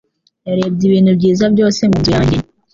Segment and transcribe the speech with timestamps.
[0.47, 2.37] Yarebye ibintu byiza byose mu nzu yanjye.